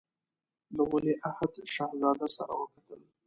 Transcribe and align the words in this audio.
له 0.75 0.83
ولیعهد 0.93 1.53
شهزاده 1.73 2.27
سره 2.37 2.53
وکتل. 2.61 3.01